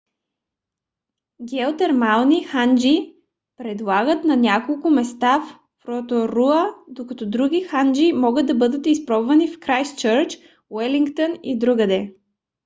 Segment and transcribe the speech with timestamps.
[1.49, 3.15] геотермални ханджи
[3.57, 10.39] предлагат на няколко места в роторуа докато други ханджи могат да бъдат изпробвани в крайстчърч
[10.69, 12.15] уелингтън и другаде